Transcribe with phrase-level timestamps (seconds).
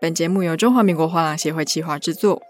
[0.00, 2.40] 本节目由中华民国画廊协会企划制作。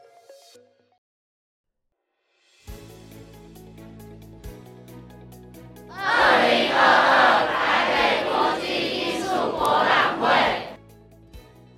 [5.88, 10.28] 二零二二台北国际艺术博览会，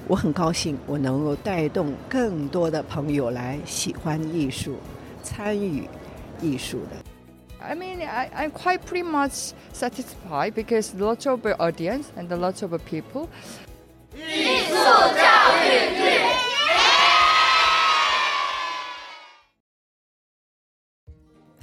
[0.09, 4.77] 我很高兴，我能够带动更多的朋友来喜欢艺术、
[5.23, 5.89] 参与
[6.41, 6.97] 艺术的。
[7.61, 13.29] I mean, I, I'm quite pretty much satisfied because lots of audience and lots of people.
[14.13, 15.23] 艺术教
[15.63, 16.01] 育剧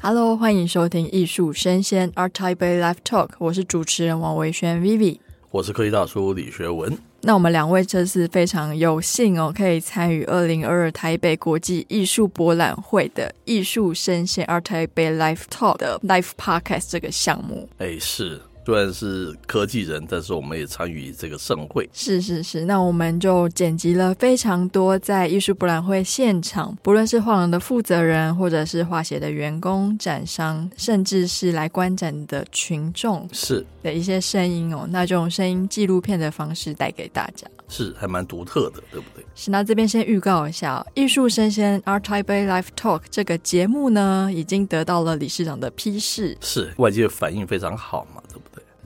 [0.07, 5.19] ，Hello，欢迎收听艺术生鲜 Art Taipei Live Talk，我是主持人王维轩 Vivi，
[5.51, 6.97] 我是科技大叔李学文。
[7.23, 17.67] 那我们两位这次非常有幸哦，可以参与二零二二台北国际艺术博览会的艺术生鲜 Art Taipei Live Talk 的 Live Podcast 这个项目。
[17.79, 18.39] 哎，是。
[18.67, 21.89] 虽然是科技人，但是我们也参与这个盛会。
[21.93, 34.85] 是是是，那我们就剪辑了非常多在艺术博览会现场，不论是画廊的负责人，或者是画协的员工、展商，甚至是来观展的群众，是的一些声音哦。
[34.89, 39.25] 那这种声音纪录片的方式带给大家，是还蛮独特的，对不对？
[39.33, 39.49] 是。
[39.49, 48.21] 那这边先预告一下，艺术生鲜 Art Taipei Live Talk 这个节目呢，已经得到了理事长的批示，是外界反应非常好嘛？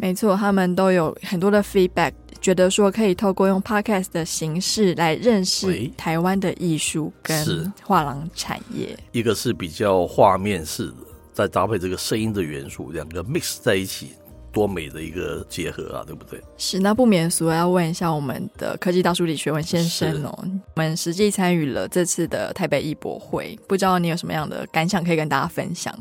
[0.02, 8.98] 没错，他们都有很多的 feedback，觉得说可以透过用 podcast 的形式来认识台湾的艺术跟画廊产业。
[9.12, 10.96] 一个是比较画面式的，
[11.32, 14.14] 再搭配这个声音的元素，两个 mix 在一起，
[14.52, 16.42] 多美的一个结合啊，对不对？
[16.58, 20.36] 是，那不免俗要问一下我们的科技大叔李学文先生哦，
[20.76, 25.96] 我们实际参与了这次的台北艺博会，不知道你有什么样的感想可以跟大家分享？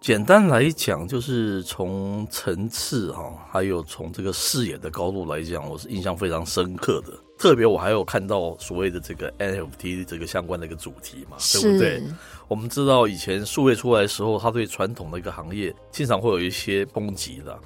[0.00, 7.12] 简单来讲，就是从层次哈，还有从这个视野的高度来讲，我是印象非常深刻的。
[7.36, 12.02] 特别我还有看到所谓的这个 NFT 这个相关的一个主题嘛，对不对？
[12.46, 17.58] 我们知道以前数位出来的时候，它对传统的一个行业经常会有一些抨击的。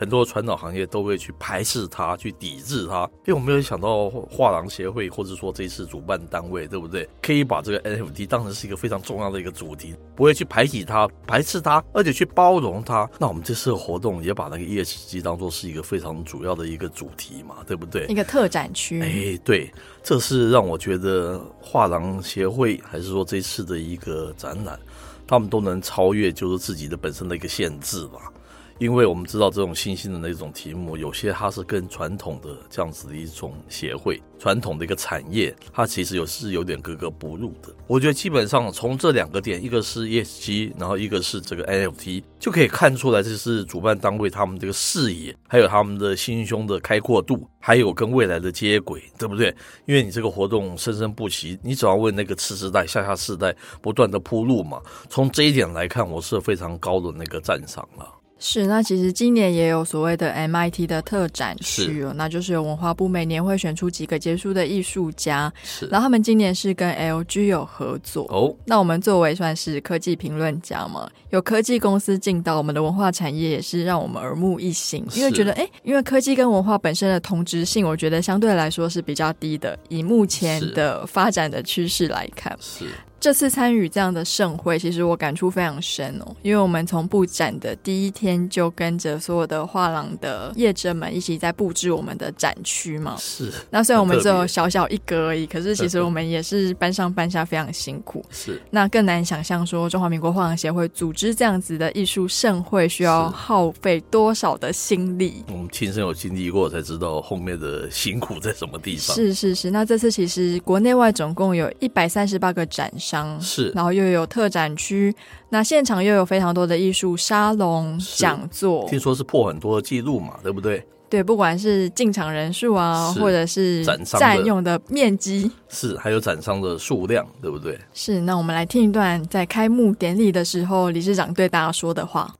[0.00, 7.06] 很多传导行业都会去排斥它，去抵制它，因为我没有想到画廊协会或者说这次主办单位，对不对？
[7.20, 13.06] 可以把这个 NFT 当成是一个非常重要的一个主题，不会去排挤它、排斥它，而且去包容它。
[13.18, 18.06] 那我们这次的活动也把那个 ESG 当做是一个非常主要的一个主题嘛，对不对？
[18.06, 19.02] 一个特展区。
[19.02, 19.70] 哎，对，
[20.02, 24.80] 这是让我觉得画廊协会还是说这次的一个展览，
[25.26, 28.32] 他们都能超越就是自己的本身的一个限制吧。
[28.80, 37.68] 因为我们知道这种新兴的那种题目，有些它是跟传统的这样子的一种协会、传统的一个产业，它其实有是有点格格不入的。
[37.86, 49.54] 我觉得基本上从这两个点，一个是 ESG，然后一个是这个 NFT，就可以看出来这是主办单位他们这个视野，还有他们的心胸的开阔度，还有跟未来的接轨，对不对？
[49.84, 54.80] 因为你这个活动生生不息，你只要为那个次世代、下下世代不断的铺路嘛。
[55.10, 58.16] 从这一点来看，我是非常高的那个赞赏了。
[58.40, 68.52] 是，那其实今年也有所谓的 MIT 的特展区哦，那就是有文化部每年会选出几个杰出的艺术家，是，然后他们今年是跟 LG 有合作哦。
[68.64, 82.86] 那我们作为算是科技评论家嘛，有科技公司进到我们的文化产业，也是让我们耳目一新，因为觉得哎，因为科技跟文化本身的同质性，我觉得相对来说是比较低的，以目前的发展的趋势来看，是。
[83.20, 93.16] 这次参与这样的盛会，其实我感触非常深哦，因为我们从布展的第一天就跟着所有的画廊的业者们一起在布置我们的展区嘛。
[93.18, 93.52] 是。
[93.68, 98.24] 那虽然我们只有小小一格而已，可是 其实我们也是搬上搬下非常辛苦。
[98.30, 98.58] 是。
[98.70, 105.44] 那更难想象说中华民国画廊协会组织这样子的艺术盛会需要耗费多少的心力。
[105.48, 109.14] 我们亲身有经历过才知道后面的辛苦在什么地方。
[109.14, 109.70] 是是是。
[109.70, 113.40] 那这次其实国内外总共有一百三十八个展商。
[113.40, 115.14] 是，然后又有特展区，
[115.48, 120.86] 那现场又有非常多的艺术沙龙讲座，听说是破很多的记录嘛，对不对？
[121.10, 127.76] 对，不管是进场人数啊，或者是展商占用的面积，是还有展商的数量，对不对？
[127.92, 128.20] 是。
[128.20, 132.32] 那我们来听一段在开幕典礼的时候，理事长对大家说的话。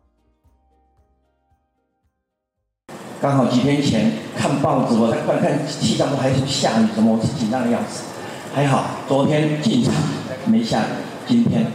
[3.20, 8.05] 刚好几天前看报纸，我在观看气象，都还是下雨，什么我是紧张的样子。
[8.55, 9.93] 还好，昨天进场
[10.46, 10.82] 没下雨，
[11.26, 11.66] 今天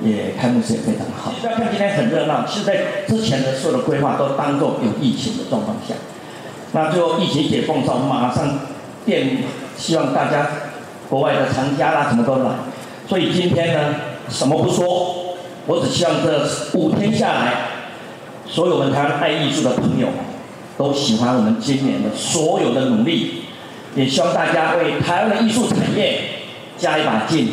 [0.00, 1.32] 也开幕式也非常好。
[1.40, 5.94] 不要看今天很热闹，其实在之前的所有的规划都当做有疫情的状况下，
[6.72, 8.58] 那最后疫情解封之后，马上
[9.04, 9.38] 电
[9.76, 10.46] 希望大家
[11.08, 12.50] 国外的藏家啦什么都来。
[13.08, 13.94] 所以今天呢，
[14.28, 15.36] 什么不说，
[15.66, 17.52] 我只希望这五天下来，
[18.46, 20.08] 所有我们台湾爱艺术的朋友
[20.76, 23.42] 都喜欢我们今年的所有的努力。
[23.94, 26.20] 也希望大家为台湾的艺术产业
[26.76, 27.50] 加一把劲。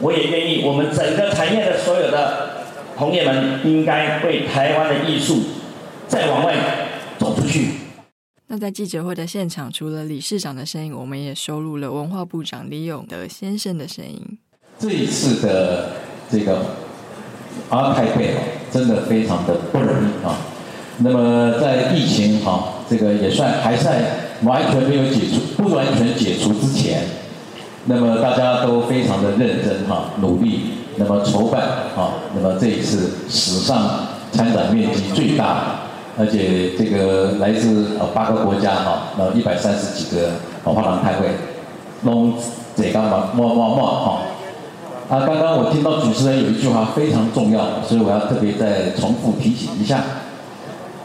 [0.00, 2.64] 我也愿意，我们整个产业的所有的
[2.96, 5.40] 同业们，应该为台湾的艺术
[6.06, 6.54] 再往外
[7.18, 7.70] 走出去。
[8.46, 14.38] 那在记者会的现场，除了理事长的声音，我们也收录了文化部长李永德先生的声音。
[14.78, 15.90] 这一次的
[16.30, 16.64] 这个
[17.68, 18.30] ART TAIPEI
[18.72, 20.38] 真的非常的不容易啊。
[20.98, 23.96] 那么在疫情哈，这个也算还算
[24.44, 27.02] 完全没有解除、不完全解除之前，
[27.90, 31.62] 那么大家都非常的认真哈，努力，那么筹办
[31.96, 33.78] 哈，那么这一次史上
[34.30, 35.80] 参展面积最大，
[36.18, 40.32] 而且这个来自呃八个国家哈，那一百三十几个
[40.64, 41.28] 画廊开会，
[42.02, 42.34] 弄
[42.76, 44.20] 这个嘛冒冒冒哈。
[45.08, 50.02] 啊，刚刚我听到主持人有一句话非常重要，所以我要特别再重复提醒一下。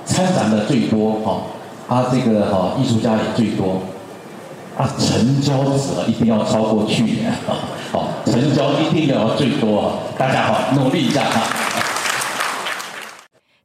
[0.04, 1.44] 参展的最多哈，
[1.88, 3.82] 啊这个哈艺术家也最多，
[4.78, 7.62] 啊成交值一定要超过去年啊，
[7.92, 11.42] 好成交一定要最多啊，大家好努力一下哈。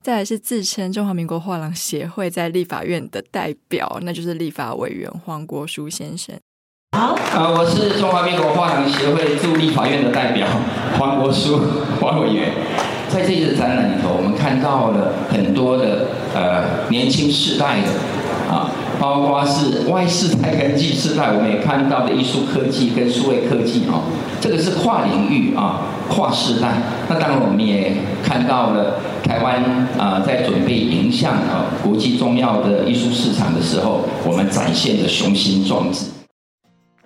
[0.03, 6.35] 再来是自称中华民国画廊协会在立法院的代表，那就是立法委员黄国书先生。
[6.97, 10.47] 好，呃，我是中华民国画廊协会驻立法院的代表
[10.99, 11.61] 黄国书
[12.01, 12.53] 黄委员。
[13.09, 17.89] 在这次展览里头，我们看到了很多的呃年轻世代的
[18.51, 24.03] 啊，包括是外世代跟近世代，我们也看到的艺术科技跟数位科技哦，
[24.41, 26.75] 这个是跨领域啊，跨世代。
[27.09, 29.63] 那当然，我们也看到了台湾
[29.99, 36.07] 啊，在准备迎向啊国际重要的艺术市场的时候，我们展现的雄心壮志。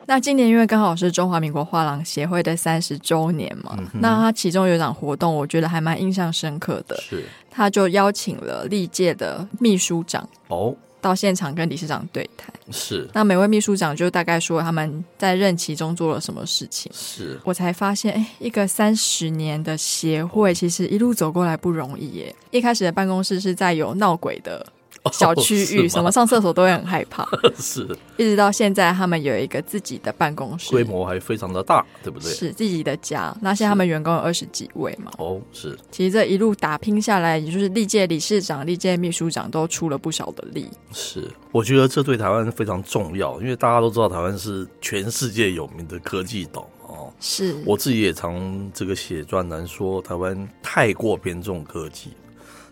[0.07, 6.97] 那今年因为刚好是中华民国画廊协会的三十周年嘛，嗯、那它其中有一场活动，我觉得还蛮印象深刻的。
[6.97, 12.51] 是，他就邀请了历届的秘书长哦到现场跟理事长对谈。
[12.71, 16.91] 是，那每位秘书长就大概说他们在任期中做了什么事情。
[16.95, 22.35] 是，我才发现，哎，一个三十年的协会，其实一路走过来不容易耶。
[22.51, 24.65] 一开始的办公室是在有闹鬼的。
[25.11, 27.27] 小区域，什么上厕所都会很害怕，
[27.59, 27.87] 是。
[28.17, 32.31] 一直到现在，他们有一个自己的办公室，规模还非常的大，对不对？
[32.31, 33.37] 是自己的家。
[33.41, 35.11] 那现在他们员工有二十几位嘛？
[35.19, 35.77] 哦，是。
[35.91, 40.69] 其实这一路打拼下来，也就是历届理事长、历届秘书长都出了不少的力。
[40.93, 47.13] 是，我觉得这对台湾非常重要，因为大家都知道台湾是全世界有名的科技岛哦。
[47.19, 52.11] 是，我自己也常这个写专栏说，台湾太过偏重科技。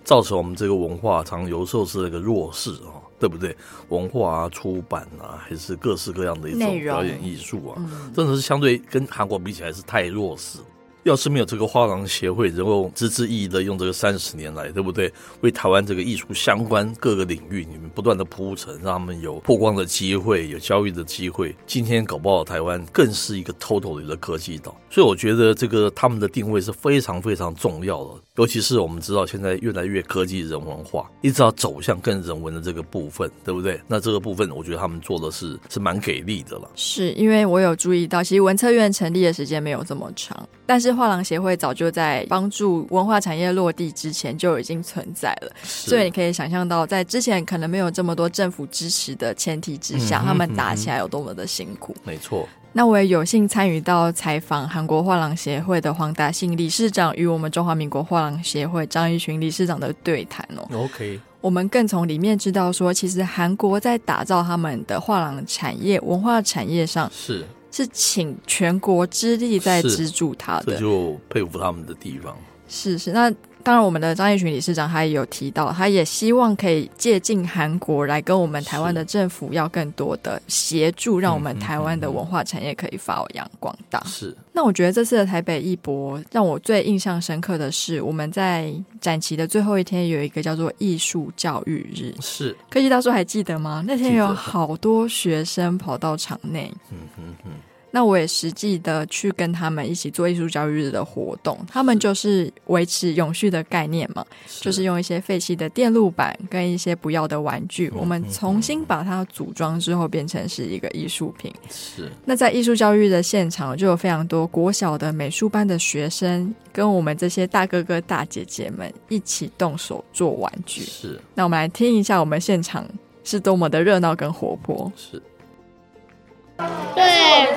[0.05, 3.57] 造成我们这个文化常有时候是那个弱势啊，对不对？
[3.89, 7.77] 文化啊、出版啊，还是各式各样的一种表演艺术啊，
[8.15, 10.59] 真的是相对跟韩国比起来是太弱势。
[11.05, 15.11] 要是没有这个画廊协会，能够孜孜以的用这个三十年来，对不对？
[15.41, 21.57] 为台湾这个艺术相关各个领域，你们不断的铺陈，让他们有曝光的机会，有交易的机会。
[21.67, 24.79] 今天搞不好台湾更是一个 total 的科技岛。
[24.91, 28.11] 所以我觉得这个他们的定位是非常非常重要的。
[28.41, 33.81] 尤其是我们知道现在越来越科技人文化，一直要走向更人文的这个部分，对不对？
[33.87, 36.71] 那这个部分，我觉得他们做的是是蛮给力的了。
[36.75, 40.91] 是因为我有注意到，其实文策院成立的时间没有这么长，但是。
[41.01, 51.97] 画廊协会早就在帮助文化产业落地之前就已经存在了，所以你可以想象到，在之前可能没有这么多政府支持的前提之下，嗯、他们打起来有多么的辛苦。
[52.05, 52.47] 没错。
[52.73, 60.85] 那我也有幸参与到采访韩国画廊协会的黄达信理事长与我们中华民国画廊协会张一群理事长的对谈哦。
[60.85, 61.21] OK。
[61.41, 67.45] 我们更从里面知道说，其实韩国在打造他们的画廊产业、文化产业上是。
[67.73, 72.37] 是请全国之力在资助他的，这就佩服他们的地方。
[72.67, 84.03] 是是，那当然，我们的张义群理事长他也有提到，他也希望可以借鉴韩国来跟我们台湾的政府要更多的协助，让我们台湾的文化产业可以发扬光大。
[84.05, 84.37] 是。
[84.53, 92.15] 那我觉得这次的台北艺博让我最印象深刻的是，我们在展期的最后一天有一个叫做艺术教育日。
[92.21, 92.57] 是。
[92.69, 93.85] 科技大叔还记得吗？
[93.87, 96.73] 那天有好多学生跑到场内。
[96.91, 97.53] 嗯嗯嗯。
[97.91, 111.53] 那我也实际的去跟他们一起做艺术教育日的活动，他们就是维持永续的概念嘛，是就是用一些废弃的电路板跟一些不要的玩具，嗯、我们重新把它组装之后变成是一个艺术品。
[111.69, 112.11] 是。
[112.25, 120.83] 那在艺术教育的现场，就有非常多国小的美术班的学生跟我们这些大哥哥大姐姐们一起动手做玩具。
[120.83, 121.21] 是。
[121.35, 122.87] 那我们来听一下我们现场
[123.25, 124.93] 是多么的热闹跟活泼。
[124.97, 125.21] 是。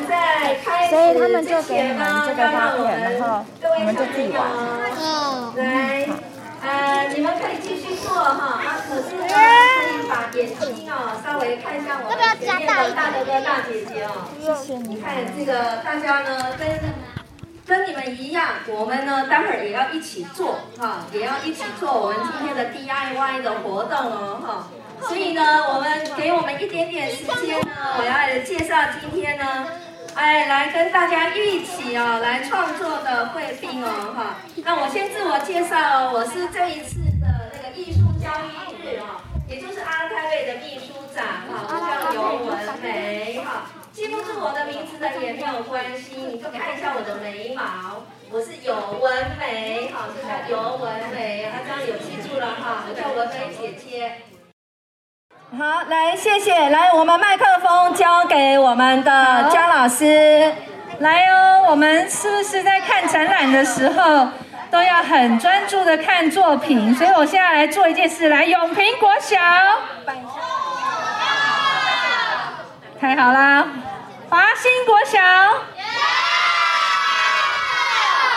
[0.07, 3.45] 对，所以他们就给你们这个照片，然后
[3.77, 4.41] 你们就自己玩。
[4.99, 6.07] 嗯，来，
[6.61, 8.13] 呃，你们可以继续做。
[8.13, 9.33] 哈，啊，可是呢，可
[9.89, 14.07] 以把眼睛哦稍微看一下我们前面的大哥哥大姐姐哦。
[14.39, 16.79] 谢谢你看这个大家呢跟
[17.65, 20.59] 跟你们一样，我们呢待会儿也要一起做。
[20.77, 21.93] 哈，也要一起做。
[21.93, 24.67] 我们今天的 DIY 的活动哦哈。
[25.07, 25.41] 所以呢，
[25.73, 29.67] 我们给我们一点点时间呢，我要来介绍今天呢，
[30.15, 34.37] 哎，来跟大家一起哦来创作的绘宾哦哈。
[34.63, 43.69] 那我先自我介绍，我是这一次的那个艺术交易日哦，也就是阿泰卫的秘书长哈，我叫尤文梅哈。
[43.91, 54.15] 记不住我的名字的也没有关系，你就看一下我的眉毛，我是尤文梅哈，就叫尤文梅，大家有记住了哈，我叫文梅姐姐。
[55.55, 56.69] 好，来，谢谢。
[56.69, 60.51] 来，我们麦克风交给我们的姜老师。
[60.97, 64.29] 来哦，我们是不是在看展览的时候
[64.71, 66.95] 都要很专注的看作品？
[66.95, 69.37] 所以我现在来做一件事，来，永平国小，
[72.99, 73.67] 太好啦，
[74.29, 75.21] 华新国小，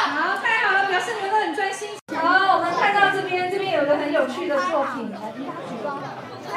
[0.04, 1.88] 好，太好了，表示你们都很专心。
[2.14, 5.14] 好，我们看到这边，这边有个很有趣的作品。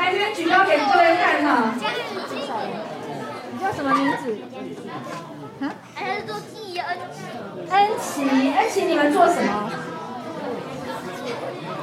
[0.10, 1.74] 来，这边举高给各位看哈。
[3.52, 4.36] 你叫什么名字？
[5.62, 5.70] 啊？
[5.96, 7.22] 哎，做记恩琪。
[7.70, 8.24] 恩琪，
[8.58, 9.70] 恩琪，你们做什么？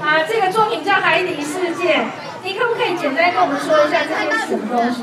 [0.03, 1.99] 啊，这个作品叫《海底世界》，
[2.43, 5.03] 你可不可以简单跟我们说一下这是什么东西？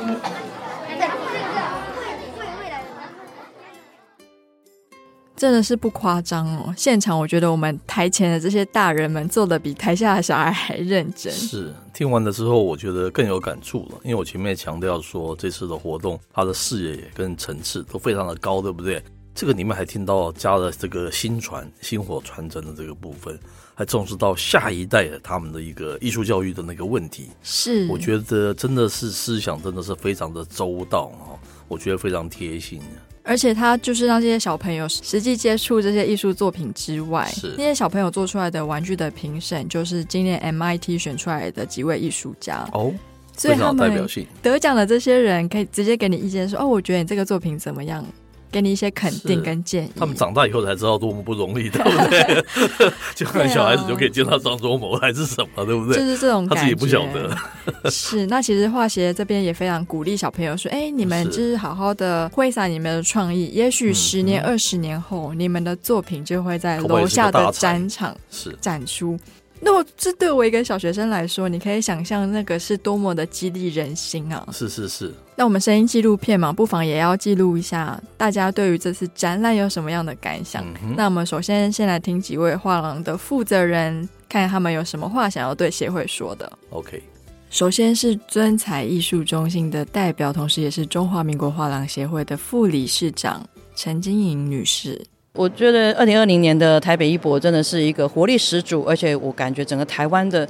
[5.43, 6.73] 真的是不夸张哦！
[6.77, 11.33] 现场我觉得我们台前的这些大人们做的比台下的小孩还认真。
[11.33, 13.99] 是，听完了之后，我觉得更有感触了。
[14.05, 19.03] 因为我前面强调说，这次的活动它的视野跟层次都非常的高，对不对？
[19.35, 23.37] 这个里面还听到加了这个新传、薪火传承的这个部分，
[23.75, 27.31] 还重视到下一代的他们的一个艺术教育的那个问题。
[27.43, 32.81] 是，我觉得真的是思想真的是非常的周到哦，我觉得非常贴心。
[33.23, 37.55] 而且他就是让这些小朋友实际接触这些艺术作品之外，是。
[37.57, 42.67] 那些小朋友做出来的玩具的评审，就是今年 MIT 选出来的几位艺术家。
[42.73, 42.93] 哦，
[43.37, 44.07] 所以他们
[44.41, 48.05] 得奖的这些人可以直接给你意见说，哦，我觉得你这个作品怎么样？
[48.53, 49.91] 给你一些肯定跟建议。
[49.97, 52.45] 他们长大以后才知道多么不容易，对不对？
[53.15, 55.97] 就看小孩子就可以见到张忠谋还是什么，对不对？
[55.97, 56.55] 就是这种感觉。
[56.55, 57.35] 他自己不晓得。
[57.89, 69.19] 是，那其实画协这边也非常鼓励小朋友说：“哎，你们就是好好的挥洒你们的创意，也许十年、二十年后，你们的作品就会在楼下的展场是展出。”
[69.65, 74.45] 那我这对我一个小学生来说，你可以想象那个是多么的激励人心啊！
[74.51, 75.13] 是是是。
[75.35, 80.63] 那我们声音纪录片嘛，不妨也要记录一下大家对于这次展览有什么样的感想。
[80.83, 86.51] 嗯、那我们首先先来听几位画廊的负责人，看他们有什么话想要对协会说的。
[86.69, 87.01] OK，
[87.49, 95.01] 首先是尊彩艺术中心的代表，同时也是中华民国画廊协会的副理事长陈金莹女士。
[95.35, 100.47] 我觉得二零二零年的台北一博真的是一个活力十足，而且我感觉整个台湾的，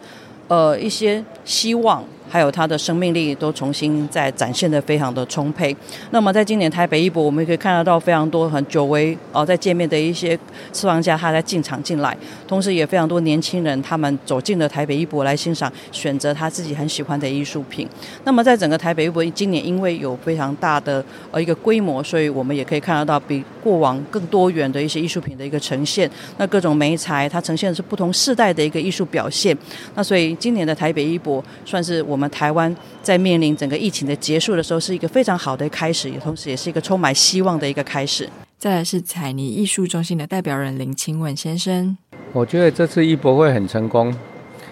[0.49, 2.03] 呃，一些希望。
[2.33, 5.75] 还有它的生命力都重新在展现的非常的充沛。
[6.09, 10.35] 那么在今年台北艺博，我们也可以看得到非常多很久违哦，在见面的一些
[10.73, 17.87] 收藏家，他在进场进来，同时也非常多年轻人，他们走进了台北艺博来欣赏，选择他自己很喜欢的艺术品。
[18.23, 26.09] 那么在整个台北艺博，今年因为有非常大的呃一个规模，所以我们也可以看得到比过往更多元的一些艺术品的一个呈现。
[26.39, 29.55] 那各种媒材，它呈现的是不同世代的一个艺术表现。
[29.93, 32.22] 那所以今年的台北艺博算是我们。
[32.29, 38.29] 台湾在面临整个疫情的结束的时候，是一个非常好的开始，也同时也是一个充满希望的一个开始。
[38.57, 41.97] 再来是彩泥艺术中心的代表人林清文先生，
[42.31, 44.15] 我觉得这次艺博会很成功，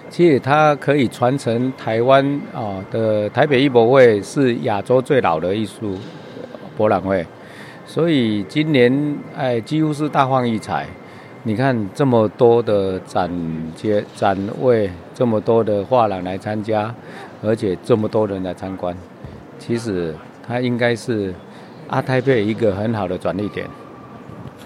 [0.09, 5.97] 其实它可以传承台湾啊的台北艺博会是亚洲最老的艺术
[6.77, 7.25] 博览会，
[7.85, 10.87] 所以今年哎几乎是大放异彩。
[11.43, 13.29] 你看这么多的展
[13.75, 16.93] 节展位，这么多的画廊来参加。
[17.41, 18.95] 而且这么多人来参观，
[19.57, 20.13] 其实
[20.47, 21.33] 它应该是
[21.87, 23.67] 阿泰贝一个很好的转捩点。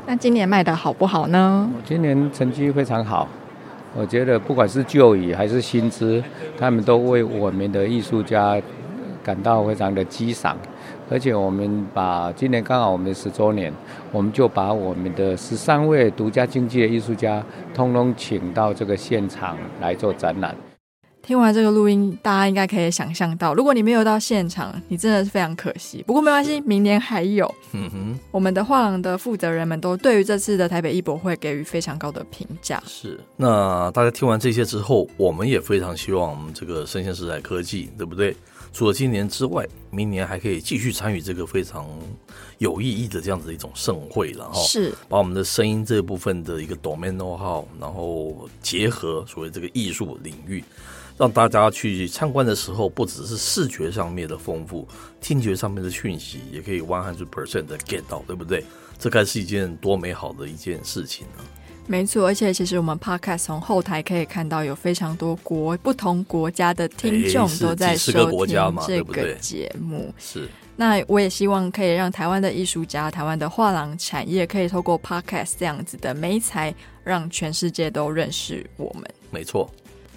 [0.06, 1.72] 那今年卖的好不好呢？
[1.84, 3.28] 今年成绩非常好，
[3.96, 6.24] 我觉得不管是旧椅还是新知，
[6.58, 8.62] 他们都为我们的艺术家
[9.24, 10.56] 感到非常的激赏。
[11.10, 13.72] 而且我们把今年刚好我们十周年，
[14.12, 20.56] 我们就把我们的十三位独家经济的艺术家，通通请到这个现场来做展览。
[21.26, 26.04] 听完这个录音，大家应该可以想象到，如果你没有到现场，你真的是非常可惜。
[26.06, 27.52] 不过没关系，明年还有。
[27.72, 32.82] 嗯哼，我们的画廊的负责人们都对于这次的台北艺博会给予非常高的评价。
[32.86, 38.38] 是，那大家听完这些之后，我们也非常希望我们这个生鲜时代科技，对不对？
[38.72, 41.88] 除了今年之外，明年还可以继续参与这个非常
[42.60, 50.64] 有意义的这样子的一种盛会，然后是把我们的声音这部分的一个 domain know-how，然后结合所谓这个艺术领域。
[51.18, 54.88] 让大家去参观的时候，不只是视觉上面的丰富，
[55.22, 58.64] 听觉上面的讯息也可以 one hundred percent 的 get 到，对不对？
[59.00, 61.44] 这该是一件多美好的一件事情呢？
[61.88, 68.12] 没错，而且其实我们 podcast 从后台可以看到，有非常多国不同国家的听众都在收
[68.46, 70.12] 听这个节目。
[70.18, 79.04] 是，那我也希望可以让台湾的艺术家、台湾的画廊产业可以透过 podcast 这样子的媒材，让全世界都认识我们。
[79.30, 79.70] 没错。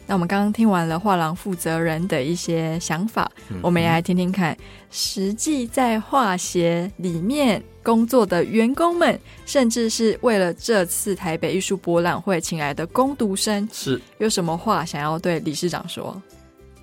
[0.09, 4.57] 那我们刚刚听完了画廊负责人的一些想法，嗯、我们也来听听看，
[4.91, 16.19] 实际在画协里面工作的员工们，甚至是为了这次台北艺术博览会请来的工读生，是有什么话想要对理事长说？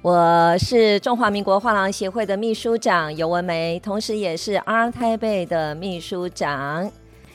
[0.04, 6.92] 我是中华民国画廊协会的秘书长尤文梅，同时也是 ART TAIPEI 的秘书长，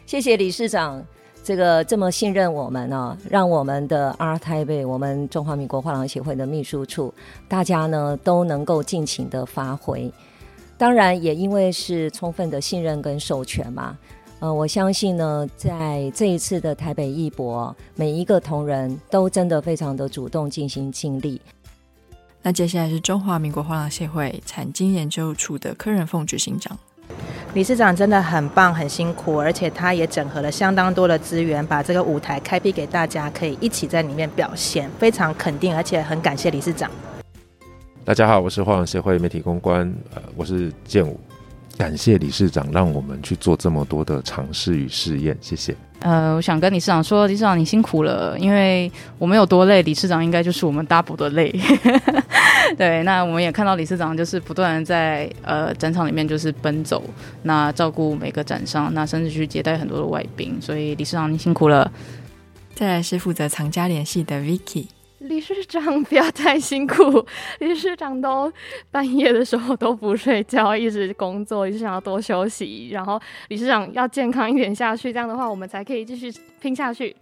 [0.07, 1.05] 谢谢理事长。
[1.43, 7.13] 这个这么信任我们呢、哦，让我们的 ART TAIPEI，我们中华民国画廊协会的秘书处，
[7.49, 10.13] 大家呢都能够尽情的发挥。
[10.77, 13.97] 当然，也因为是充分的信任跟授权嘛，
[14.39, 21.41] 呃，我相信呢，在这一次的台北艺博，每一个同仁都真的非常的主动尽心尽力。
[22.43, 26.79] 那接下来是中华民国画廊协会产经研究处的柯仁凤执行长。
[27.55, 36.89] 理事长真的很棒，很辛苦，而且他也整合了相当多的资源，把这个舞台开辟给大家，可以一起在里面表现，非常肯定，而且很感谢理事长。
[38.05, 41.19] 大家好，我是画廊协会媒体公关，呃，我是建武，
[41.77, 45.75] 感谢理事长让我们去做这么多的尝试与试验，谢谢。
[46.01, 51.55] 呃，我想跟理事长说，理事长你辛苦了，因为我们有多累，理事长应该就是我们 double 的累。
[52.79, 57.03] 对，那我们也看到理事长就是不断在呃展场里面就是奔走，
[57.43, 61.91] 那照顾每个展商，那甚至去接待很多的外宾，所以理事长您辛苦了。
[62.75, 64.87] 再来是负责藏家联系的 Vicky，
[65.19, 67.27] 理事长不要太辛苦，
[67.59, 68.51] 理事长都
[68.91, 77.15] 半夜的时候都不睡觉，一直工作，一直想要多休息，然后理事长要健康一点下去，这样的话我们才可以继续拼下去。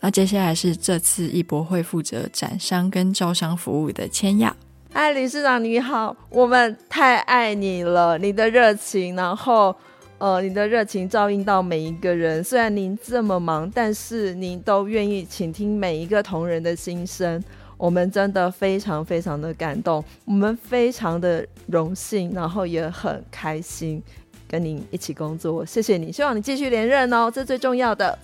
[0.00, 4.56] 那接下来是这次艺博会负责展商跟招商服务的千亚。
[4.92, 9.74] 哎，理事长你好，我们太爱你了，你的热情，然后
[10.18, 12.42] 呃，你的热情照应到每一个人。
[12.42, 17.42] 虽然您这么忙，但是您都愿意倾听每一个同仁的心声，
[17.76, 24.02] 我们真的非常非常的感动，我们非常的荣幸，然后也很开心
[24.48, 25.64] 跟您一起工作。
[25.64, 28.18] 谢谢你，希望你继续连任哦，这最重要的。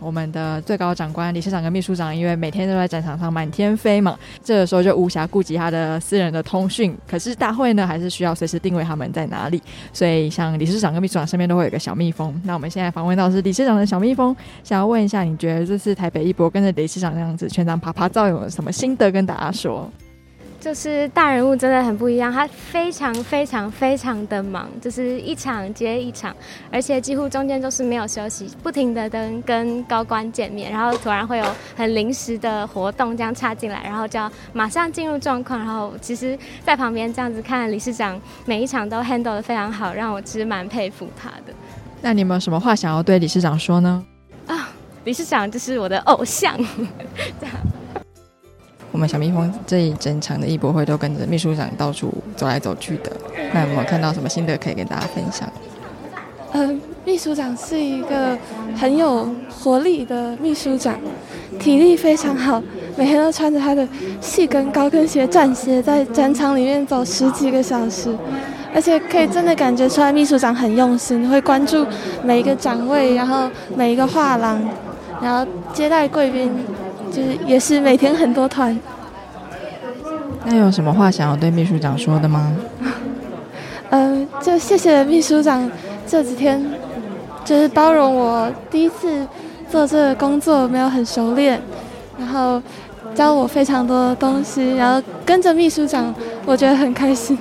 [0.00, 6.96] 我们的最高长官理事长跟秘书长，因为每天都在战场上满天飞嘛，这个时候就无暇顾及他的私人的通讯。
[7.06, 9.62] 可是大会呢，还是需要随时定位他们在哪里。
[9.92, 12.34] 所以像理事长跟秘书长身边都会有个小蜜蜂。
[12.44, 14.34] 那我们现在访问到是理事长的小蜜蜂，
[14.64, 19.90] 想要问一下，你觉得这次台北一博跟着理事长这样子全场啪啪照，有什么心得跟大家说？
[20.60, 26.36] 就是大人物真的很不一样，他非常非常非常的忙，就是一场接一场，
[26.70, 41.54] 而且几乎中间都是没有休息，不停的跟跟高官见面，然后突然会有很临时的活动这样插进来，然后就要马上进入状况，然后其实在旁边这样子看理事长每一场都 handle 得非常好，让我其实蛮佩服他的。
[42.02, 44.04] 那你有没有什么话想要对理事长说呢？
[44.46, 44.68] 啊，
[45.04, 46.54] 理事长就是我的偶像，
[49.00, 53.10] 我们小蜜蜂这一整场的艺博会都跟着秘书长到处走来走去的，
[53.54, 55.50] 那有没有看到什么心得可以跟大家分享？
[56.52, 58.36] 嗯、秘书长是一个
[58.76, 61.00] 很有活力的秘书长，
[61.58, 62.62] 体力非常好，
[62.94, 63.88] 每天都穿着他的
[64.20, 68.14] 细跟高跟鞋战鞋在展场里面走十几个小时，
[68.74, 71.86] 而且可以真的感觉出来秘书长很用心，会关注
[72.22, 74.62] 每一个展位，然后每一个画廊，
[75.22, 76.52] 然后接待贵宾。
[77.10, 78.78] 就是也是每天很多团。
[80.44, 82.56] 那有什么话想要对秘书长说的吗？
[83.90, 85.70] 嗯、 呃，就谢谢秘书长
[86.06, 86.64] 这几天，
[87.44, 89.26] 就是包容我第一次
[89.70, 91.60] 做这个工作没有很熟练，
[92.18, 92.62] 然后
[93.14, 96.14] 教我非常多的东西，然后跟着秘书长，
[96.46, 97.36] 我觉得很开心。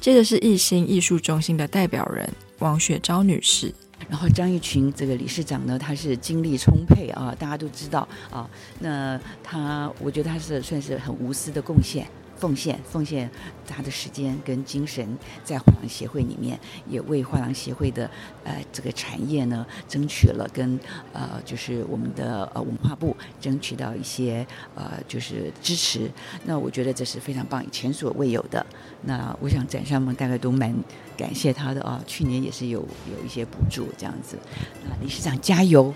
[0.00, 2.26] 接着是艺兴艺术中心的代表人
[2.60, 3.74] 王雪昭女士。
[4.08, 8.48] 然后张玉群这个理事长呢，他是精力充沛啊，大家都知道啊。
[8.80, 12.06] 那他，我觉得他是算是很无私的贡献。
[12.38, 13.28] 奉献奉献
[13.66, 18.08] 他的时间跟精神，在画廊协会里面，也为画廊协会的
[18.44, 20.78] 呃这个产业呢，争取了跟
[21.12, 26.10] 呃就是我们的呃文化部争取到一些呃就是支持。
[26.44, 28.64] 那我觉得这是非常棒，前所未有的。
[29.02, 30.74] 那我想展商们大概都蛮
[31.16, 34.38] 感谢他的啊，去年也是有有一些补助这样子。
[34.84, 35.92] 那理事长加油！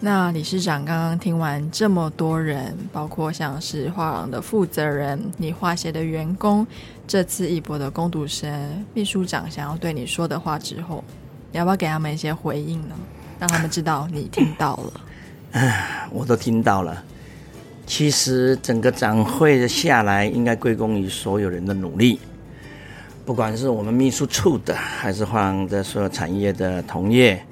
[0.00, 6.66] 那理事长刚刚听完这么多人，包括像是画廊的负责人、你画协的员工，
[7.06, 11.02] 这次一博的攻读生、秘书长想要对你说的话之后，
[11.52, 12.94] 你要不要给他们一些回应呢？
[13.40, 14.92] 让他们知道你听到了。
[15.52, 17.02] 唉，我都听到了。
[17.86, 22.20] 其实整个展会的下来，应该归功于所有人的努力，
[23.24, 27.42] 不管是我们秘书处的，还是画廊的所有产业的同业。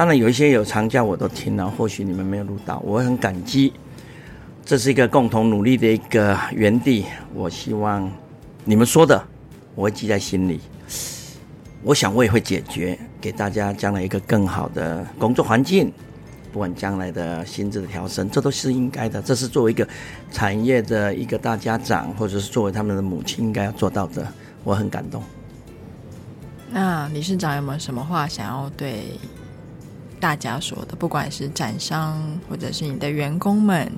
[0.00, 3.70] 当然有一些有长假我都听了，或许你们没有录到，我很感激。
[4.64, 8.10] 这是一个共同努力的一个园地，我希望
[8.64, 9.22] 你们说的
[9.74, 10.58] 我会记在心里。
[11.82, 15.92] 我想我也会解决，给大家将来一个更好的工作环境，
[16.50, 19.20] 不管将来的薪资的调升，这都是应该的。
[19.20, 19.86] 这是作为一个
[20.32, 24.26] 产业的一个大家长，或者是作为他们的母亲应该要做到的。
[24.64, 25.22] 我很感动。
[26.70, 29.04] 那理事长有没有什么话想要对？
[30.20, 33.90] 大家说的，不管是展商或者是你的员工们，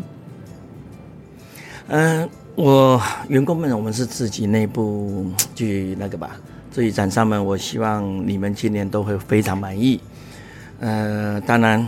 [1.88, 6.36] 嗯、我员工们，我们是自己内部 去那个吧。
[6.72, 10.00] 至于展商们，我希望你们今年都会非常满意。
[10.78, 11.86] 呃，当然，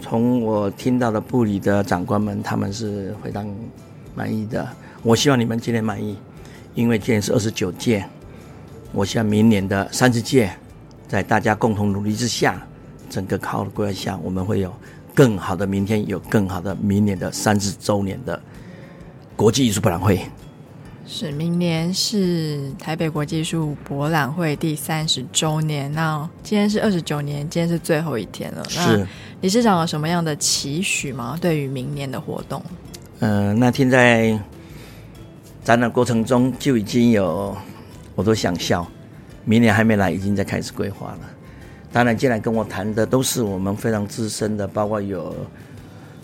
[0.00, 3.46] 从我听到的部里的长官们，他们是非常
[4.14, 4.66] 满意的。
[5.02, 6.16] 我希望你们今年满意，
[6.74, 8.04] 因为今年是二十九届，
[8.92, 10.50] 我希望明年的三十届，
[11.06, 12.66] 在大家共同努力之下。
[13.08, 14.74] 整个好的规划下，我们会有
[15.14, 18.40] 更好的明天，有更好的明年的三十周年的
[19.36, 20.20] 国际艺术博览会。
[21.06, 25.92] 是，明年是台北国际艺术博览会第三十周年。
[25.92, 28.64] 那今天是二十九年，今天是最后一天了。
[28.70, 29.06] 是，
[29.42, 31.36] 理事长有什么样的期许吗？
[31.38, 32.62] 对于明年的活动？
[33.20, 34.38] 嗯、呃，那天在
[35.62, 37.54] 展览过程中就已经有，
[38.14, 38.86] 我都想笑，
[39.44, 41.20] 明年还没来，已经在开始规划了。
[41.94, 45.32] 当然，进来跟我谈的都是我们非常资深的，包括有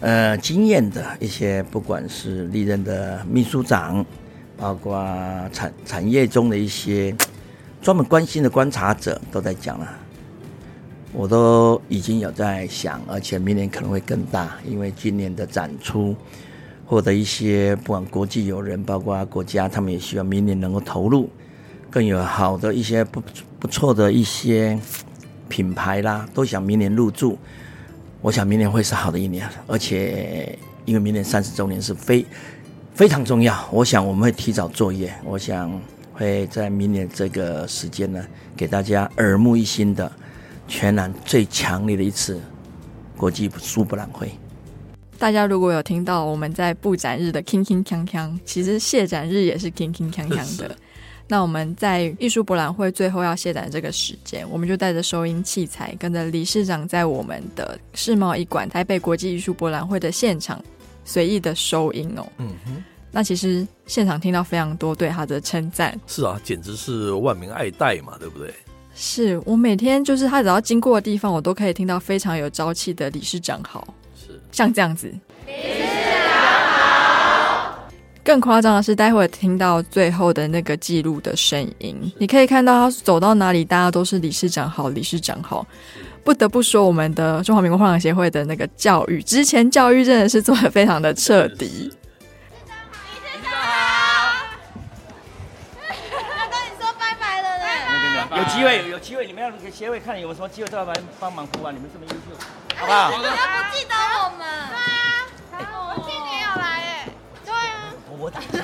[0.01, 4.05] 呃经验的一些，不管是历任的秘书长，
[4.57, 5.01] 包括
[5.53, 7.15] 产产业中的一些
[7.81, 9.89] 专门关心的观察者，都在讲了。
[11.13, 16.17] 我都已经有在想，而且明年可能会更大，因为今年的展出
[16.85, 21.31] 获得一些不管国际友人，包括国家，他们也希望明年能够投入，
[21.89, 23.23] 更有好的一些不
[23.61, 24.77] 不错的一些。
[25.51, 27.37] 品牌啦，都想明年入驻。
[28.23, 32.25] 我想明年会是好的一年，而且因为明年三十周年是非
[32.95, 35.13] 非常重要，我想我们会提早作业。
[35.25, 35.71] 我想
[36.13, 38.25] 会在明年这个时间呢，
[38.57, 40.11] 给大家耳目一新的
[40.69, 42.39] 全南最强烈的一次
[43.17, 44.31] 国际书博览会。
[45.19, 50.77] 大家如果有听到我们在布展日的铿铿锵锵，其实谢展日也是铿铿锵锵的。
[51.31, 60.61] 那我们在艺术博览会最后要卸展这个时间，我们就带着收音器材，跟着理事长在我们的世贸一馆台北国际艺术博览会的现场
[61.05, 62.27] 随意的收音哦。
[62.38, 65.97] 嗯哼，那其实现场听到非常多对他的称赞。
[66.09, 68.53] 是啊，简直是万民爱戴嘛，对不对？
[68.93, 75.14] 是我每天就是他只要经过的地方，我都可以听到非常有朝气的理事长好，是像这样子。
[78.23, 85.67] 更夸张的是，待会听到最后的那个记录的声音，你可以看到他走到哪里，大家都是理事长好，理事长好。
[86.23, 91.65] 不得不说，我们的中华民国画廊协会的那个教育，之前教育真的是做的非常的彻底。
[91.67, 94.47] 理事长好，
[95.81, 97.65] 他跟你说拜拜了呢。
[98.37, 101.73] 有机会，有机会，你们要给协会看有什么机会都要来帮忙扶啊！
[101.73, 102.37] 你们这么优秀，
[102.77, 103.11] 好不好？
[103.11, 104.47] 他不记得我们。
[105.51, 106.69] 对啊，我今年要来。
[108.21, 108.63] 我打字，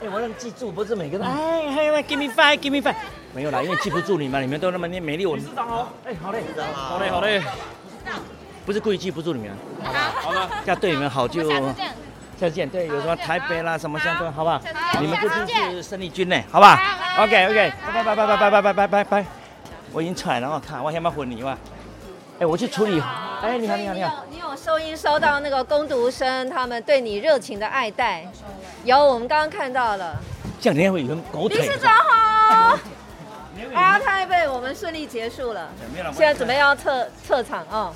[0.00, 1.26] 哎，我能记住，不是每个人。
[1.28, 2.94] 哎，还有，give me five，give me five，
[3.34, 5.36] 没有啦，因为记不住你们，你们都那么念美丽，我。
[5.36, 6.42] 理事长好，哎，好嘞，
[6.74, 7.42] 好嘞，好嘞。
[8.64, 9.50] 不是故意记不住你们，
[9.84, 9.98] 好吧？
[10.22, 11.42] 好的，要对你们好就。
[12.40, 12.68] 下次见。
[12.68, 14.60] 对，有什么台北啦，什么相关，好不好？
[14.98, 16.42] 你们不就是生力军呢？
[16.50, 16.80] 好吧
[17.18, 19.26] ？OK，OK，拜拜拜拜拜拜拜拜拜拜。
[19.92, 21.56] 我已经出来了，我看我先把混你哇。
[22.40, 23.00] 哎，我去处理。
[23.42, 24.24] 哎，你好，你好，你好。
[24.64, 28.24] 收音收到那个工读生他们对你热情的爱戴，
[28.84, 30.16] 有我们刚刚看到了。
[30.60, 31.58] 这样你会有狗腿。
[31.58, 32.78] 理事长好。
[33.74, 35.68] 啊，太被我们顺利结束了，
[36.12, 37.92] 现在准备要撤撤场啊。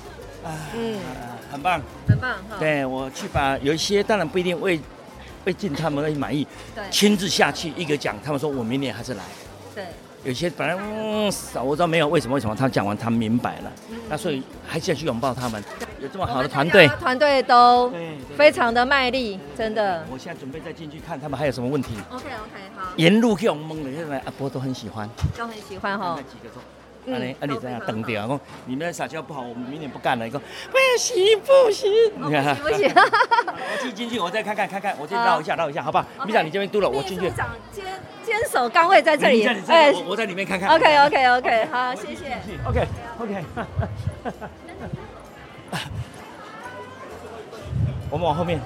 [0.75, 0.99] 嗯，
[1.49, 2.57] 很棒，很棒哈。
[2.59, 4.77] 对，我去把有一些当然不一定为
[5.45, 9.23] 为尽他们的满意，对，亲自下去一个讲，他们说我明年还是来。
[9.73, 9.85] 对，
[10.23, 13.71] 有些本来嗯少，我知道没有为什么为什么，他讲完他明白了，
[14.09, 15.63] 那所以还是要去拥抱他们，
[16.01, 17.91] 有这么好的团队，团队都
[18.35, 20.05] 非常的卖力，真的。
[20.11, 21.95] 我现在准备再进去看他们还有什么问题。
[22.09, 22.91] OK OK 好。
[22.97, 26.17] 沿路给我们蒙的，现在阿波都很喜欢，都很喜欢哈。
[26.29, 26.61] 几个说。
[27.07, 30.25] 啊你啊你这样等掉，讲你们撒娇不好，我们明年不干了。
[30.25, 31.89] 你说不行不行，
[32.19, 32.91] 不 行不行。
[32.93, 36.05] 我进进去，我再看看看看，我再绕一下绕一下，好不好？
[36.25, 37.25] 秘书长你这边嘟了，我进去。
[37.25, 37.85] 秘书长坚
[38.23, 39.47] 坚守岗位在这里。
[39.67, 40.69] 哎，我在里面看看。
[40.69, 42.37] OK OK OK，好，谢谢。
[42.67, 42.85] OK
[43.19, 43.43] OK。
[48.09, 48.59] 我们往后面。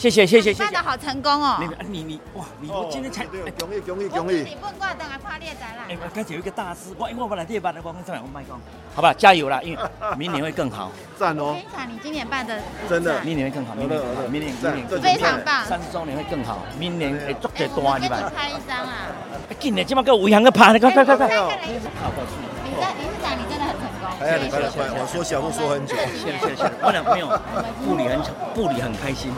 [0.00, 0.64] 谢谢谢谢谢谢。
[0.64, 1.58] 办的好成功哦！
[1.60, 2.46] 你你你哇！
[2.58, 3.36] 你我今天才恭
[3.70, 4.36] 喜恭喜恭喜！
[4.36, 5.84] 你问过等下跨列展览。
[5.90, 8.58] 哎，我刚才有一个大师，我因为我来列班的，我刚才我麦讲，
[8.96, 9.60] 好吧，加油啦！
[9.60, 9.82] 因为
[10.16, 10.90] 明年会更好。
[11.18, 11.52] 赞哦！
[11.52, 12.58] 非常，你今年办的
[12.88, 18.24] 真的，明年会更好，明年明年明年非常棒，三十周年会更好，明年会足最多你们？
[18.34, 19.12] 拍一张啊！
[19.58, 21.28] 今年起码给我维航个拍，快快快快！
[21.28, 22.32] 好过去。
[22.64, 24.08] 理事理事长，你真的很成功。
[24.24, 26.64] 哎呀，你快快，我说小木说很久，谢谢谢谢。
[26.80, 27.28] 我俩没有，
[27.84, 28.16] 部里很
[28.54, 29.30] 部里很开心。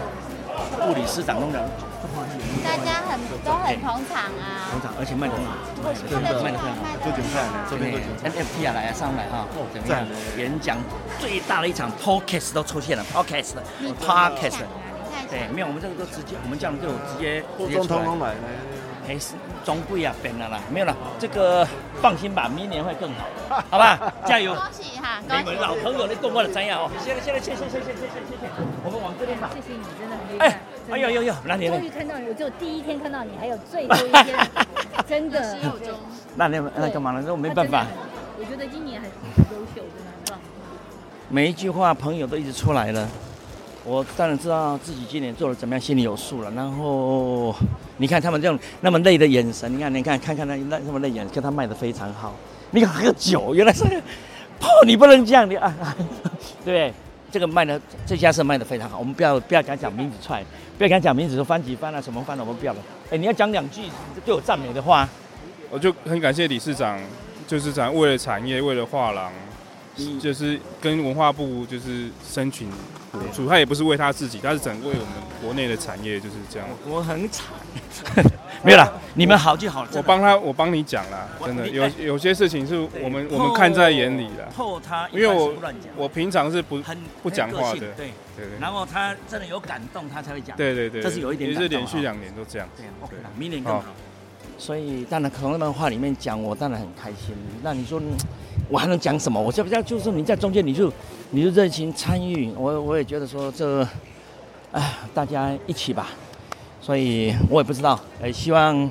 [0.80, 1.60] 副理市长弄的，
[2.64, 5.56] 大家很都很捧场啊，捧场，而且卖的很好，
[6.08, 7.92] 真的卖的非常好，做韭菜呢，这边
[8.24, 10.06] NFT 啊来啊上来哈，怎么样？
[10.36, 10.78] 演讲
[11.20, 14.62] 最大的一场 Podcast 都出现了，Podcast，Podcast，
[15.30, 18.34] 对，没有，我们这个都直接，我们这样就直接直接出来。
[19.06, 21.66] 还是中贵啊，变了啦，没有了，这个
[22.00, 24.54] 放心吧，明年会更好，好吧， 加油！
[24.54, 25.20] 恭喜哈！
[25.20, 26.90] 你们老朋友的动过的怎样哦？
[26.98, 28.48] 谢谢谢谢谢谢谢谢谢谢谢，
[28.84, 29.50] 我们往这边吧。
[29.54, 30.46] 谢谢你，真的很厉害。
[30.46, 31.68] 哎，哎呦呦呦，那你？
[31.68, 34.48] 终于看到你，我就第一天看到你，还有最后一天，
[35.06, 35.56] 真的。
[36.34, 37.22] 那那那干嘛呢？
[37.24, 37.86] 那我没办法。
[38.38, 40.38] 我觉得今年很优秀，真的很棒。
[41.28, 43.08] 每一句话，朋友都一直出来了。
[43.84, 46.50] 我当然知道自己今年做的怎么样，心里有数了。
[46.52, 47.54] 然后
[47.96, 52.34] 你看他们这种那么累的眼神，你看，你看，看看那那那么累眼神，跟他卖的非常好。
[52.70, 53.84] 你看喝酒，原来是，
[54.60, 55.96] 泡，你不能这样的啊，啊，
[56.64, 56.92] 对，
[57.30, 58.98] 这个卖的这家是卖的非常好。
[58.98, 60.44] 我们不要不要讲讲名字出来，
[60.78, 62.78] 不要讲讲名字说翻几番啊什么翻的，我们不要了。
[63.10, 63.82] 哎，你要讲两句
[64.24, 65.08] 对我赞美的话。
[65.70, 67.00] 我就很感谢理事长，
[67.48, 69.32] 就是长为了产业，为了画廊。
[70.20, 72.68] 就是跟文化部就是申请
[73.10, 75.08] 补助，他也不是为他自己，他是整为我们
[75.42, 76.66] 国内的产业就是这样。
[76.86, 77.44] 我很惨，
[78.64, 79.90] 没有啦，你们好就好了。
[79.92, 84.50] 我帮他，我帮你讲啦，真的有有些事情是我们我们看在眼里的。
[84.56, 85.54] 后他因为我
[85.94, 86.80] 我平常是不
[87.22, 88.58] 不讲话的，对对对。
[88.58, 90.56] 然后他真的有感动，他才会讲。
[90.56, 91.50] 对对对，这是有一点。
[91.50, 92.66] 也是连续两年都这样。
[92.76, 93.84] 对，OK 了，明年更好。
[94.62, 97.34] 所以当然从他们话里面讲，我当然很开心。
[97.64, 98.00] 那你说？
[98.68, 99.42] 我还能讲什么？
[99.42, 100.90] 我这不叫就是你在中间，你就
[101.30, 102.52] 你就热情参与。
[102.56, 103.84] 我我也觉得说这，
[104.70, 106.10] 哎，大家一起吧。
[106.80, 108.88] 所以我也不知道，哎，希望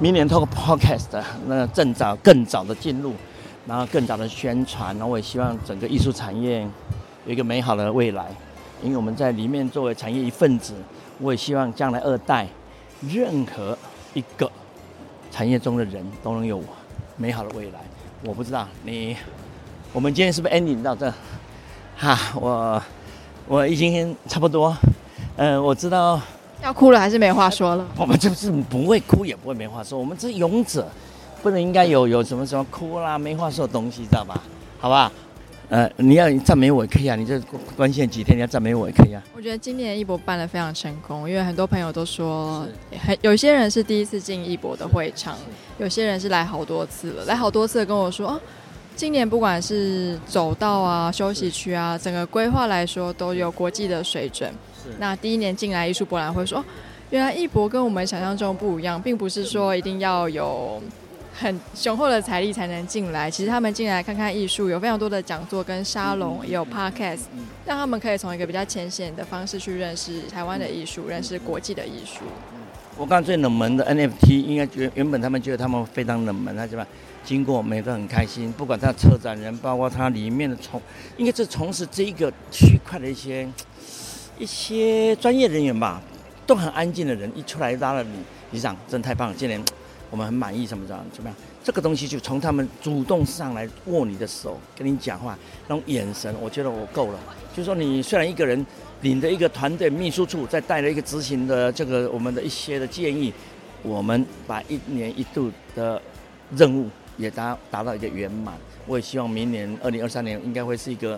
[0.00, 3.14] 明年透过 Podcast 那更早更早的进入，
[3.64, 4.88] 然后更早的宣传。
[4.96, 6.66] 然后我也希望整个艺术产业
[7.26, 8.26] 有一个美好的未来，
[8.82, 10.74] 因为我们在里面作为产业一份子，
[11.20, 12.48] 我也希望将来二代
[13.08, 13.78] 任何
[14.18, 14.50] 一个
[15.30, 16.60] 产业中的人都能有
[17.16, 17.80] 美好的未来。
[18.24, 19.16] 我不知道你，
[19.92, 21.12] 我们今天是不是 ending 到这？
[21.96, 22.82] 哈，我
[23.46, 24.76] 我已经差不多，
[25.36, 26.20] 嗯、呃，我知道
[26.62, 27.86] 要哭了还是没话说了。
[27.96, 30.88] 我们就是不会哭也不会没话说，我们是勇者，
[31.42, 34.42] 不能应该有有什么什么哭啦没话说的东西，知道吧？
[34.80, 35.10] 好吧？
[35.70, 37.38] 呃，你要赞美我也可以啊，你这
[37.76, 39.22] 关键几天你要赞美我也可以啊。
[39.36, 42.66] 我觉得今年艺博办的非常成功，因为很多朋友都说，
[43.06, 45.36] 很有些人是第一次进艺博的会场。
[45.78, 48.40] 有些人是来好多次了，来好多次跟我说，哦，
[48.96, 54.50] 今年不管是走道啊、休息区啊，整个规划来说都有国际的水准。
[54.98, 56.64] 那第一年进来艺术博览会说，哦，
[57.10, 60.82] 原来艺博跟我们想象中不一样，并不是说一定要有
[61.40, 63.30] 很雄厚的财力才能进来。
[63.30, 67.20] 其实他们进来看看艺术，有非常多的讲座跟沙龙，也有 podcast，
[67.64, 72.24] 让他们可以从一个比较浅显的方式去认识台湾的艺术，认识国际的艺术。
[72.96, 76.84] 我刚最冷门的 NFT，应该觉原本他们觉得他们非常冷门，他是吧？
[77.22, 80.82] 经过每个很开心，不管他策展人，包括他里面的从，
[81.16, 83.48] 应该是从事这一个区块的一些
[84.36, 86.02] 一些专业人员吧，
[86.44, 88.10] 都很安静的人，一出来拉了你，
[88.50, 89.62] 理事长真的太棒了，今年
[90.10, 91.36] 我们很满意，什么什么怎么样？
[91.62, 97.18] 这个东西就从他们主动上来握你的手，跟你讲话，那种眼神，我觉得我够了。
[97.54, 98.64] 就说你虽然一个人。
[99.00, 103.32] 领着一个团队秘书处，再带了一个执行的这个我们的一些的建议，
[103.80, 106.02] 我们把一年一度的
[106.56, 108.56] 任务也达达到一个圆满。
[108.88, 111.16] 我也希望明年二零二三年应该会是一个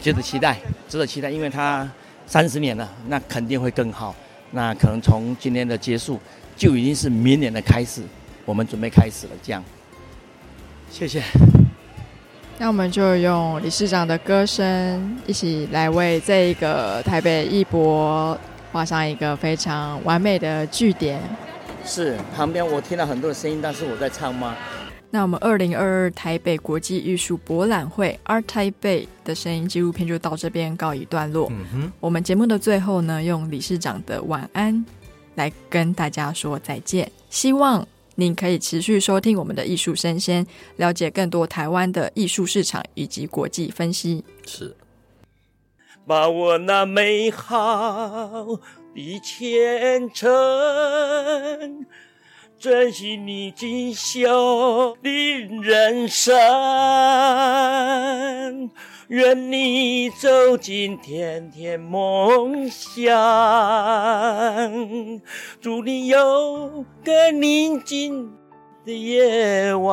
[0.00, 1.86] 值得期待、值得期待，因为它
[2.26, 4.16] 三十年了，那肯定会更好。
[4.52, 6.18] 那可能从今天的结束
[6.60, 8.02] 就已经是明年的开始，
[8.44, 9.32] 我们准备开始了。
[9.42, 9.64] 这样，
[10.90, 11.22] 谢谢。
[12.58, 18.38] 那我们就用理事长的歌声一起来为这一个台北艺博
[18.70, 21.18] 画上一个非常完美的句点。
[21.82, 24.54] 是，旁边我听到很多的声音，但是我在唱吗？
[25.08, 31.48] 那我们二零二二台北国际艺术博览会 Art Taipei 的声音纪录片就到这边告一段落。
[31.50, 34.84] 嗯哼，我们节目的最后呢，用理事长的晚安
[35.34, 37.10] 来跟大家说再见。
[37.28, 44.24] 希望您可以持续收听我们的艺术生鲜，了解更多台湾的艺术市场以及国际分析。
[44.46, 44.76] 是，
[46.06, 48.46] 把我那美好
[48.94, 51.86] 的前程。
[52.58, 55.10] 珍惜你锦绣的
[55.62, 56.30] 人生，
[59.10, 63.10] 愿你走进甜甜梦乡，
[65.60, 68.30] 祝你有个宁静
[68.86, 69.92] 的夜晚，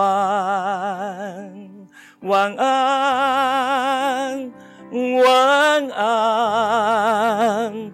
[2.22, 4.54] 晚安，
[4.92, 7.92] 晚安。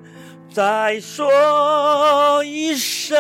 [0.54, 3.18] 再说一声，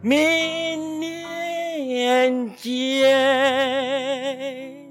[0.00, 4.81] 明年见。